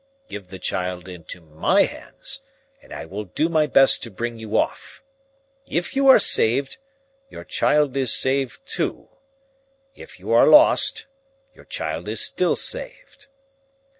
Give 0.29 0.47
the 0.47 0.57
child 0.57 1.07
into 1.07 1.39
my 1.41 1.83
hands, 1.83 2.41
and 2.81 2.91
I 2.91 3.05
will 3.05 3.25
do 3.25 3.49
my 3.49 3.67
best 3.67 4.01
to 4.01 4.09
bring 4.09 4.39
you 4.39 4.57
off. 4.57 5.03
If 5.67 5.95
you 5.95 6.07
are 6.07 6.17
saved, 6.17 6.77
your 7.29 7.43
child 7.43 7.95
is 7.95 8.11
saved 8.11 8.65
too; 8.65 9.09
if 9.93 10.19
you 10.19 10.31
are 10.31 10.47
lost, 10.47 11.05
your 11.53 11.65
child 11.65 12.07
is 12.09 12.19
still 12.19 12.55
saved." 12.55 13.27